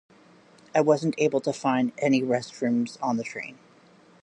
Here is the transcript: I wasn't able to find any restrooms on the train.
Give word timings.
I 0.73 0.81
wasn't 0.81 1.13
able 1.19 1.41
to 1.41 1.53
find 1.53 1.91
any 1.99 2.23
restrooms 2.23 2.97
on 3.03 3.17
the 3.17 3.23
train. 3.23 3.59